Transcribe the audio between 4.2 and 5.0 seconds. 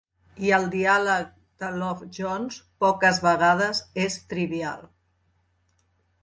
trivial.